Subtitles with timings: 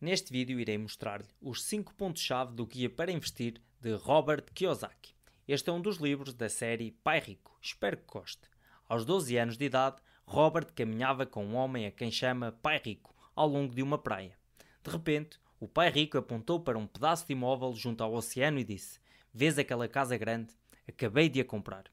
[0.00, 5.14] Neste vídeo irei mostrar-lhe os 5 pontos-chave do Guia para Investir de Robert Kiyosaki.
[5.46, 7.54] Este é um dos livros da série Pai Rico.
[7.60, 8.48] Espero que goste.
[8.88, 13.14] Aos 12 anos de idade, Robert caminhava com um homem a quem chama Pai Rico
[13.36, 14.38] ao longo de uma praia.
[14.82, 18.64] De repente, o Pai Rico apontou para um pedaço de imóvel junto ao oceano e
[18.64, 18.98] disse:
[19.34, 20.54] Vês aquela casa grande?
[20.88, 21.84] Acabei de a comprar.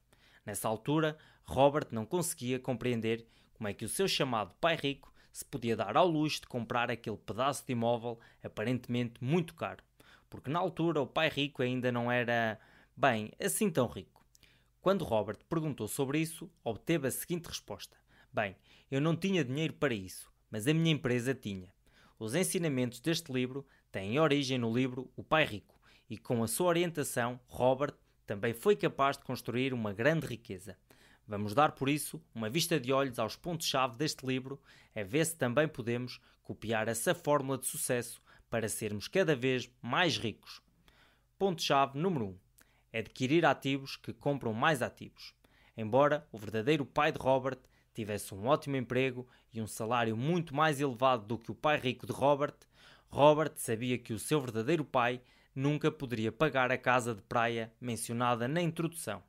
[0.46, 5.44] Nessa altura, Robert não conseguia compreender como é que o seu chamado pai rico se
[5.44, 9.84] podia dar ao luxo de comprar aquele pedaço de imóvel aparentemente muito caro,
[10.28, 12.58] porque na altura o pai rico ainda não era,
[12.96, 14.26] bem, assim tão rico.
[14.80, 17.96] Quando Robert perguntou sobre isso, obteve a seguinte resposta:
[18.32, 18.56] Bem,
[18.90, 21.72] eu não tinha dinheiro para isso, mas a minha empresa tinha.
[22.18, 26.66] Os ensinamentos deste livro têm origem no livro O Pai Rico, e com a sua
[26.66, 27.94] orientação, Robert
[28.26, 30.76] também foi capaz de construir uma grande riqueza.
[31.28, 34.58] Vamos dar, por isso, uma vista de olhos aos pontos-chave deste livro,
[34.96, 40.16] a ver se também podemos copiar essa fórmula de sucesso para sermos cada vez mais
[40.16, 40.62] ricos.
[41.38, 42.38] Ponto-chave número 1: um,
[42.94, 45.34] adquirir ativos que compram mais ativos.
[45.76, 47.58] Embora o verdadeiro pai de Robert
[47.92, 52.06] tivesse um ótimo emprego e um salário muito mais elevado do que o pai rico
[52.06, 52.56] de Robert,
[53.10, 55.20] Robert sabia que o seu verdadeiro pai
[55.54, 59.22] nunca poderia pagar a casa de praia mencionada na introdução.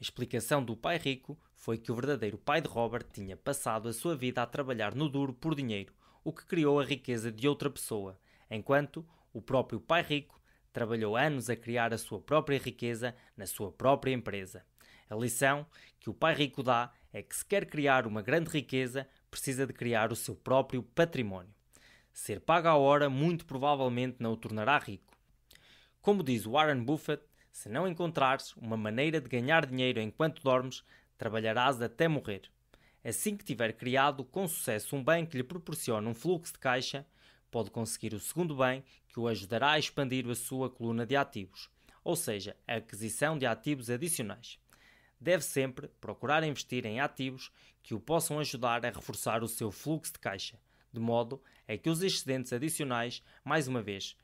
[0.00, 3.92] A explicação do pai rico foi que o verdadeiro pai de Robert tinha passado a
[3.92, 7.68] sua vida a trabalhar no duro por dinheiro, o que criou a riqueza de outra
[7.68, 8.16] pessoa,
[8.48, 10.40] enquanto o próprio pai rico
[10.72, 14.64] trabalhou anos a criar a sua própria riqueza na sua própria empresa.
[15.10, 15.66] A lição
[15.98, 19.72] que o pai rico dá é que se quer criar uma grande riqueza, precisa de
[19.72, 21.52] criar o seu próprio património.
[22.12, 25.12] Ser pago à hora muito provavelmente não o tornará rico.
[26.00, 30.84] Como diz Warren Buffett, se não encontrares uma maneira de ganhar dinheiro enquanto dormes,
[31.16, 32.42] trabalharás até morrer.
[33.04, 37.06] Assim que tiver criado com sucesso um bem que lhe proporcione um fluxo de caixa,
[37.50, 41.70] pode conseguir o segundo bem que o ajudará a expandir a sua coluna de ativos,
[42.04, 44.58] ou seja, a aquisição de ativos adicionais.
[45.20, 47.50] Deve sempre procurar investir em ativos
[47.82, 50.58] que o possam ajudar a reforçar o seu fluxo de caixa,
[50.92, 54.16] de modo a que os excedentes adicionais, mais uma vez,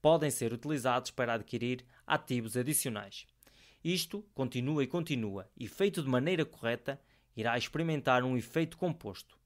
[0.00, 3.26] podem ser utilizados para adquirir ativos adicionais.
[3.82, 7.00] Isto continua e continua, e feito de maneira correta,
[7.34, 9.38] irá experimentar um efeito composto.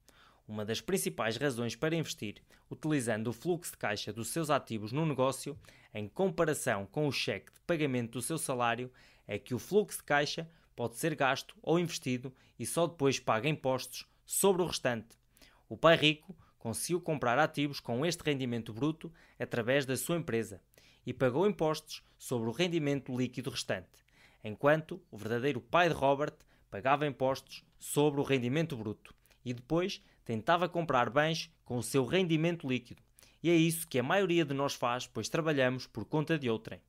[0.45, 5.05] Uma das principais razões para investir, utilizando o fluxo de caixa dos seus ativos no
[5.05, 5.57] negócio,
[5.93, 8.91] em comparação com o cheque de pagamento do seu salário,
[9.25, 13.47] é que o fluxo de caixa pode ser gasto ou investido e só depois paga
[13.47, 15.17] impostos sobre o restante.
[15.69, 16.35] O pai rico
[16.67, 20.61] conseguiu comprar ativos com este rendimento bruto através da sua empresa
[21.05, 23.87] e pagou impostos sobre o rendimento líquido restante,
[24.43, 26.35] enquanto o verdadeiro pai de Robert
[26.69, 32.67] pagava impostos sobre o rendimento bruto e depois tentava comprar bens com o seu rendimento
[32.67, 33.01] líquido.
[33.41, 36.81] E é isso que a maioria de nós faz, pois trabalhamos por conta de outrem.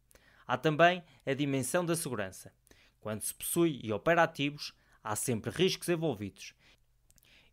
[0.44, 2.52] Há também a dimensão da segurança.
[2.98, 4.74] Quando se possui e opera ativos,
[5.04, 6.52] há sempre riscos envolvidos.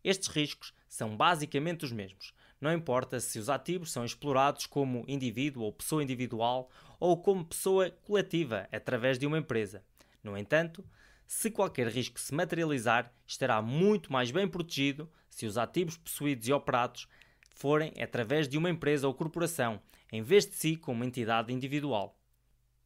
[0.06, 2.32] Estes riscos são basicamente os mesmos.
[2.60, 7.90] Não importa se os ativos são explorados como indivíduo ou pessoa individual ou como pessoa
[7.90, 9.82] coletiva através de uma empresa.
[10.22, 10.84] No entanto,
[11.26, 16.52] se qualquer risco se materializar, estará muito mais bem protegido se os ativos possuídos e
[16.52, 17.08] operados
[17.50, 22.16] forem através de uma empresa ou corporação, em vez de si como entidade individual.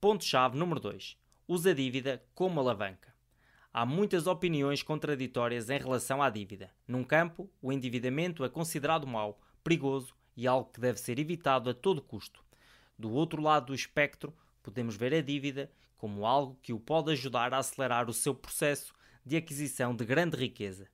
[0.01, 1.19] Ponto-chave número 2.
[1.47, 3.09] Usa a dívida como alavanca.
[3.73, 6.73] Há muitas opiniões contraditórias em relação à dívida.
[6.89, 11.75] Num campo, o endividamento é considerado mau, perigoso e algo que deve ser evitado a
[11.75, 12.43] todo custo.
[12.99, 17.55] Do outro lado do espectro, podemos ver a dívida como algo que o pode ajudar
[17.55, 18.93] a acelerar o seu processo
[19.25, 20.89] de aquisição de grande riqueza.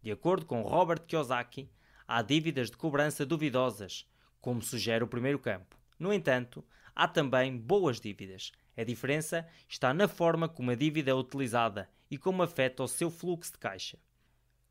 [0.00, 1.68] De acordo com Robert Kiyosaki,
[2.08, 4.08] há dívidas de cobrança duvidosas,
[4.40, 5.76] como sugere o primeiro campo.
[5.98, 6.64] No entanto,
[6.96, 8.50] há também boas dívidas.
[8.74, 13.10] A diferença está na forma como a dívida é utilizada e como afeta o seu
[13.10, 13.98] fluxo de caixa.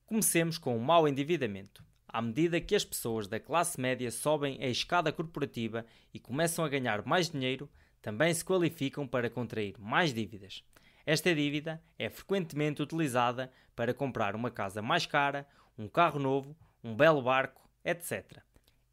[0.05, 1.83] Comecemos com o mau endividamento.
[2.07, 6.69] À medida que as pessoas da classe média sobem a escada corporativa e começam a
[6.69, 7.69] ganhar mais dinheiro,
[8.01, 10.63] também se qualificam para contrair mais dívidas.
[11.05, 15.45] Esta dívida é frequentemente utilizada para comprar uma casa mais cara,
[15.77, 18.39] um carro novo, um belo barco, etc.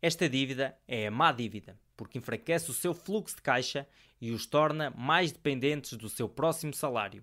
[0.02, 3.86] Esta dívida é a má dívida, porque enfraquece o seu fluxo de caixa
[4.20, 7.22] e os torna mais dependentes do seu próximo salário.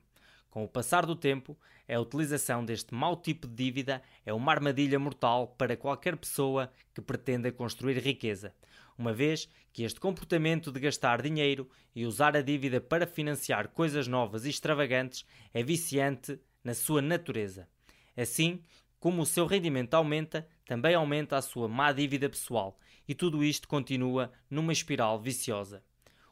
[0.57, 1.55] Com o passar do tempo,
[1.87, 6.99] a utilização deste mau tipo de dívida é uma armadilha mortal para qualquer pessoa que
[6.99, 8.51] pretenda construir riqueza,
[8.97, 14.07] uma vez que este comportamento de gastar dinheiro e usar a dívida para financiar coisas
[14.07, 17.69] novas e extravagantes é viciante na sua natureza.
[18.17, 18.63] Assim,
[18.99, 23.67] Como o seu rendimento aumenta, também aumenta a sua má dívida pessoal, e tudo isto
[23.67, 25.83] continua numa espiral viciosa.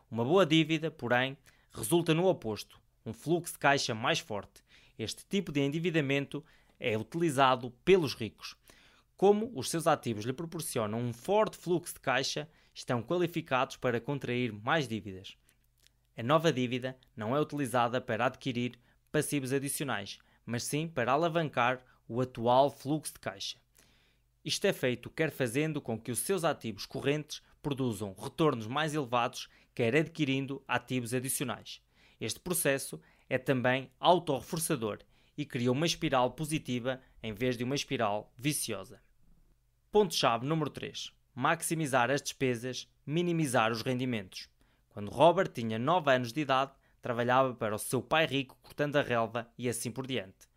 [0.09, 1.37] Uma boa dívida, porém,
[1.71, 4.63] resulta no oposto, um fluxo de caixa mais forte.
[4.97, 6.43] Este tipo de endividamento
[6.79, 8.55] é utilizado pelos ricos.
[9.15, 14.51] Como os seus ativos lhe proporcionam um forte fluxo de caixa, estão qualificados para contrair
[14.51, 15.37] mais dívidas.
[16.17, 18.77] A nova dívida não é utilizada para adquirir
[19.11, 23.57] passivos adicionais, mas sim para alavancar o atual fluxo de caixa.
[24.43, 29.49] Isto é feito quer fazendo com que os seus ativos correntes produzam retornos mais elevados,
[29.73, 31.81] quer adquirindo ativos adicionais.
[32.19, 34.99] Este processo é também autorreforçador
[35.37, 39.01] e cria uma espiral positiva em vez de uma espiral viciosa.
[39.91, 41.11] Ponto-chave número 3.
[41.33, 44.49] Maximizar as despesas, minimizar os rendimentos.
[44.89, 46.71] Quando Robert tinha 9 anos de idade,
[47.01, 50.47] trabalhava para o seu pai rico cortando a relva e assim por diante.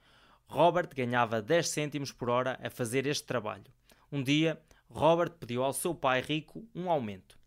[0.46, 3.66] Robert ganhava 10 cêntimos por hora a fazer este trabalho.
[4.10, 7.38] Um dia, Robert pediu ao seu pai rico um aumento.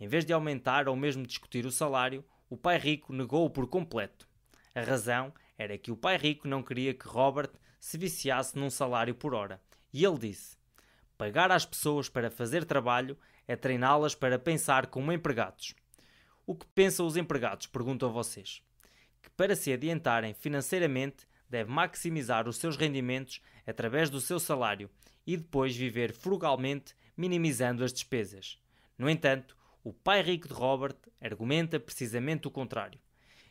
[0.00, 4.28] Em vez de aumentar ou mesmo discutir o salário, o pai rico negou-o por completo.
[4.74, 9.14] A razão era que o pai rico não queria que Robert se viciasse num salário
[9.14, 9.62] por hora.
[9.92, 10.56] E ele disse:
[11.16, 13.16] Pagar às pessoas para fazer trabalho
[13.46, 15.74] é treiná-las para pensar como empregados.
[16.44, 17.68] O que pensam os empregados?
[17.68, 18.62] Pergunto a vocês.
[19.22, 24.90] Que para se adiantarem financeiramente deve maximizar os seus rendimentos através do seu salário
[25.26, 28.58] e depois viver frugalmente, minimizando as despesas.
[28.98, 33.00] No entanto, o pai rico de Robert argumenta precisamente o contrário.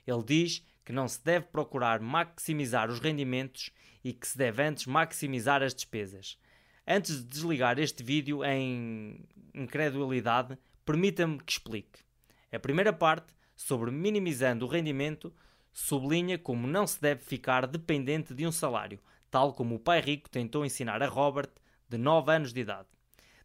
[0.06, 3.72] Ele diz que não se deve procurar maximizar os rendimentos
[4.04, 6.38] e que se deve antes maximizar as despesas.
[6.88, 12.00] Antes de desligar este vídeo em incredulidade, permita-me que explique.
[12.52, 15.34] A primeira parte, sobre minimizando o rendimento,
[15.72, 19.00] sublinha como não se deve ficar dependente de um salário,
[19.30, 21.52] tal como o pai rico tentou ensinar a Robert,
[21.88, 22.88] de 9 anos de idade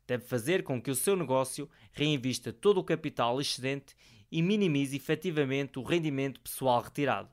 [0.06, 3.96] deve fazer com que o seu negócio reinvista todo o capital excedente
[4.30, 7.30] e minimize efetivamente o rendimento pessoal retirado.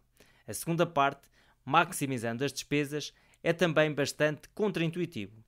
[0.48, 1.30] A segunda parte,
[1.66, 3.14] maximizando as despesas,
[3.44, 5.44] é também bastante contraintuitivo.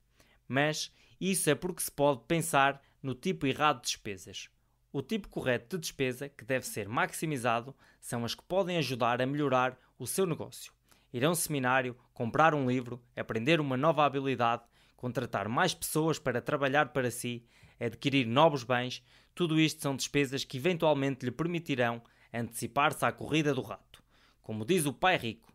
[0.48, 4.48] Mas isso é porque se pode pensar no tipo errado de despesas.
[4.92, 9.26] O tipo correto de despesa que deve ser maximizado são as que podem ajudar a
[9.26, 10.72] melhorar o seu negócio.
[11.12, 14.62] Ir a um seminário, comprar um livro, aprender uma nova habilidade,
[15.04, 17.44] contratar mais pessoas para trabalhar para si,
[17.78, 19.04] adquirir novos bens,
[19.34, 22.02] tudo isto são despesas que eventualmente lhe permitirão
[22.32, 24.02] antecipar-se à corrida do rato.
[24.40, 25.52] Como diz o pai rico,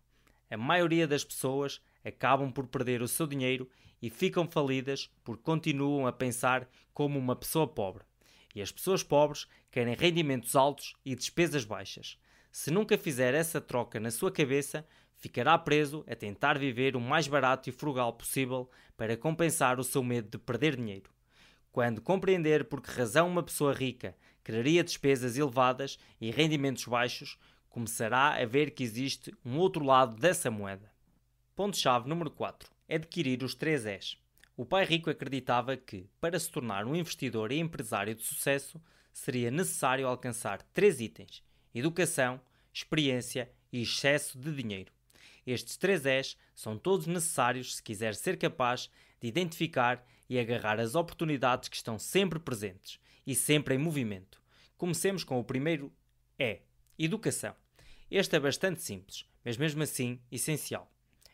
[0.52, 3.68] a maioria das pessoas acabam por perder o seu dinheiro
[4.00, 8.04] e ficam falidas porque continuam a pensar como uma pessoa pobre.
[8.54, 12.20] E as pessoas pobres querem rendimentos altos e despesas baixas.
[12.52, 14.86] Se nunca fizer essa troca na sua cabeça,
[15.20, 20.04] ficará preso a tentar viver o mais barato e frugal possível para compensar o seu
[20.04, 21.12] medo de perder dinheiro.
[21.72, 27.38] Quando compreender por que razão uma pessoa rica quereria despesas elevadas e rendimentos baixos,
[27.70, 30.92] começará a ver que existe um outro lado dessa moeda.
[31.56, 32.72] Ponto-chave número 4.
[32.90, 34.18] Adquirir os 3 Es.
[34.58, 38.82] O pai rico acreditava que, para se tornar um investidor e empresário de sucesso,
[39.14, 41.44] seria necessário alcançar três itens:
[41.76, 42.42] educação,
[42.74, 44.99] experiência e excesso de dinheiro.
[45.52, 48.88] Estes três S são todos necessários se quiser ser capaz
[49.20, 54.40] de identificar e agarrar as oportunidades que estão sempre presentes e sempre em movimento.
[54.78, 55.92] Comecemos com o primeiro
[56.38, 56.62] E:
[57.00, 57.56] Educação.
[58.12, 60.88] Este é bastante simples, mas mesmo assim essencial.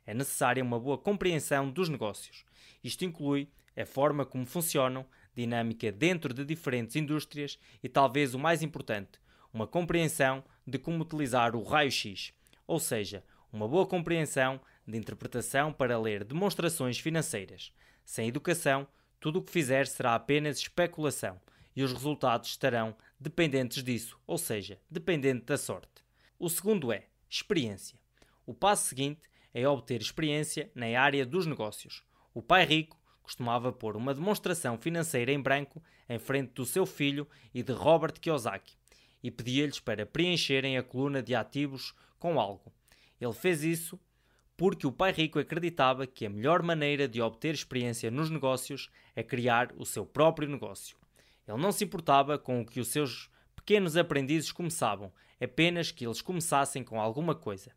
[0.05, 2.45] É necessária uma boa compreensão dos negócios.
[2.81, 5.05] Isto inclui a forma como funcionam,
[5.35, 9.19] dinâmica dentro de diferentes indústrias e, talvez o mais importante,
[9.51, 12.31] uma compreensão de como utilizar o raio-x,
[12.65, 13.21] ou seja,
[13.55, 17.71] uma boa compreensão de interpretação para ler demonstrações financeiras.
[18.03, 18.85] Sem educação,
[19.17, 21.39] tudo o que fizer será apenas especulação
[21.73, 26.03] e os resultados estarão dependentes disso, ou seja, dependente da sorte.
[26.37, 27.97] O segundo é experiência.
[28.45, 29.21] O passo seguinte
[29.53, 32.03] é obter experiência na área dos negócios.
[32.33, 37.25] O pai rico costumava pôr uma demonstração financeira em branco em frente do seu filho
[37.53, 38.75] e de Robert Kiyosaki
[39.23, 42.74] e pedia-lhes para preencherem a coluna de ativos com algo.
[43.25, 43.99] Ele fez isso
[44.57, 49.21] porque o pai rico acreditava que a melhor maneira de obter experiência nos negócios é
[49.21, 50.97] criar o seu próprio negócio.
[51.47, 56.21] Ele não se importava com o que os seus pequenos aprendizes começavam, apenas que eles
[56.21, 57.71] começassem com alguma coisa.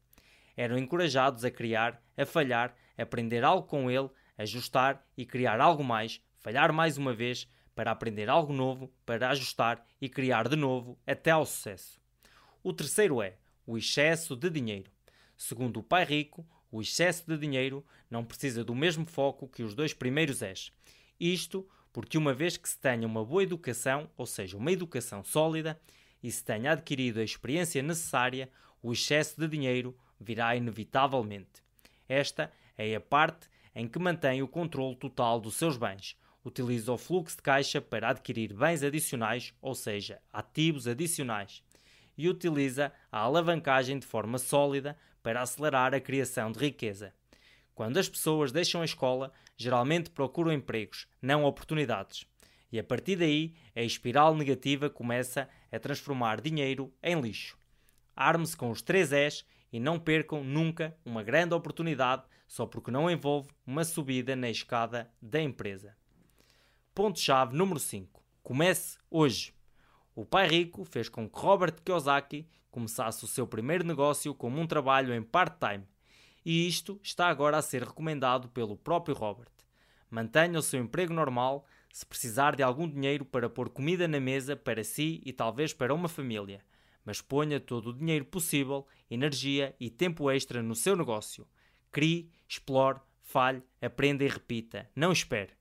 [0.57, 6.21] Eram encorajados a criar, a falhar, aprender algo com ele, ajustar e criar algo mais,
[6.37, 11.31] falhar mais uma vez, para aprender algo novo, para ajustar e criar de novo até
[11.31, 12.01] ao sucesso.
[12.63, 13.37] O terceiro é
[13.67, 14.91] o excesso de dinheiro.
[15.39, 19.75] Segundo o pai rico, O excesso de dinheiro não precisa do mesmo foco que os
[19.75, 20.71] dois primeiros S.
[21.19, 25.81] Isto porque, uma vez que se tenha uma boa educação, ou seja, uma educação sólida,
[26.23, 28.51] e se tenha adquirido a experiência necessária,
[28.83, 31.63] o excesso de dinheiro virá inevitavelmente.
[32.09, 36.17] Esta é a parte em que mantém o controle total dos seus bens.
[36.45, 41.63] Utiliza o fluxo de caixa para adquirir bens adicionais, ou seja, ativos adicionais,
[42.17, 44.97] e utiliza a alavancagem de forma sólida
[45.29, 47.13] para acelerar a criação de riqueza.
[47.75, 52.27] Quando as pessoas deixam a escola, geralmente procuram empregos, não oportunidades.
[52.73, 57.59] E a partir daí, a espiral negativa começa a transformar dinheiro em lixo.
[58.17, 63.11] Arme-se com os três S e não percam nunca uma grande oportunidade só porque não
[63.11, 65.95] envolve uma subida na escada da empresa.
[66.95, 68.25] Ponto-chave número 5.
[68.43, 69.53] Comece hoje.
[70.19, 74.67] O pai rico fez com que Robert Kiyosaki começasse o seu primeiro negócio como um
[74.67, 75.87] trabalho em part-time,
[76.45, 79.53] e isto está agora a ser recomendado pelo próprio Robert.
[80.11, 84.57] Mantenha o seu emprego normal se precisar de algum dinheiro para pôr comida na mesa
[84.57, 86.65] para si e talvez para uma família,
[87.05, 91.47] mas ponha todo o dinheiro possível, energia e tempo extra no seu negócio.
[91.93, 94.91] Crie, explore, falhe, aprenda e repita.
[94.97, 95.53] Não espere.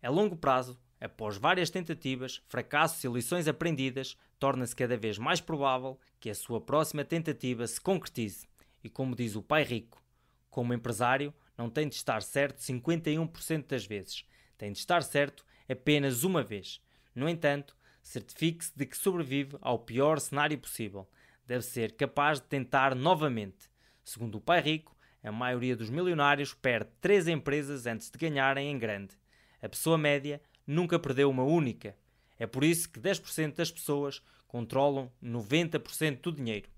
[0.00, 5.98] A longo prazo, após várias tentativas, fracassos e lições aprendidas, torna-se cada vez mais provável
[6.20, 8.48] que a sua próxima tentativa se concretize.
[8.82, 10.02] E como diz o pai rico,
[10.50, 14.24] como empresário, não tem de estar certo 51% das vezes,
[14.56, 16.80] tem de estar certo apenas uma vez.
[17.14, 21.08] No entanto, certifique-se de que sobrevive ao pior cenário possível.
[21.46, 23.68] Deve ser capaz de tentar novamente.
[24.04, 28.78] Segundo o pai rico, a maioria dos milionários perde três empresas antes de ganharem em
[28.78, 29.14] grande.
[29.60, 31.96] A pessoa média nunca perdeu uma única.
[32.38, 36.68] É por isso que 10% das pessoas controlam 90% do dinheiro.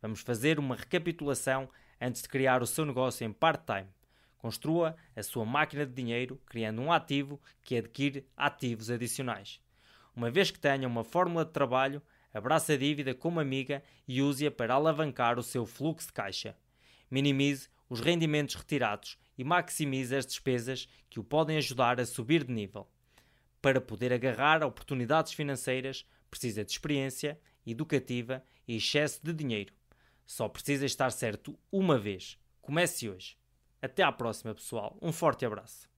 [0.00, 1.68] Vamos fazer uma recapitulação
[2.00, 3.88] antes de criar o seu negócio em part-time.
[4.38, 9.60] Construa a sua máquina de dinheiro criando um ativo que adquire ativos adicionais.
[10.16, 14.50] Uma vez que tenha uma fórmula de trabalho, abrace a dívida como amiga e use-a
[14.50, 16.56] para alavancar o seu fluxo de caixa.
[17.10, 22.52] Minimize os rendimentos retirados e maximize as despesas que o podem ajudar a subir de
[22.52, 22.88] nível.
[23.64, 29.72] Para poder agarrar oportunidades financeiras, precisa de experiência, educativa e excesso de dinheiro.
[30.26, 32.38] Só precisa estar certo uma vez.
[32.60, 33.38] Comece hoje.
[33.80, 34.98] Até à próxima, pessoal.
[35.00, 35.88] Um forte abraço.